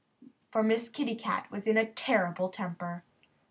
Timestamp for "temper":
2.49-3.03